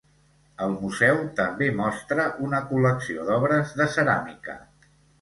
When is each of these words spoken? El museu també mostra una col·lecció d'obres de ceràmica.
El 0.67 0.71
museu 0.85 1.21
també 1.41 1.69
mostra 1.83 2.27
una 2.49 2.65
col·lecció 2.73 3.31
d'obres 3.31 3.79
de 3.83 3.91
ceràmica. 3.99 4.61